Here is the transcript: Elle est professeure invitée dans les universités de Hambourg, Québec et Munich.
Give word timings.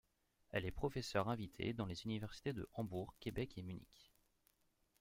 Elle 0.49 0.65
est 0.65 0.71
professeure 0.71 1.29
invitée 1.29 1.73
dans 1.73 1.85
les 1.85 2.05
universités 2.05 2.53
de 2.53 2.67
Hambourg, 2.73 3.13
Québec 3.19 3.55
et 3.59 3.61
Munich. 3.61 4.11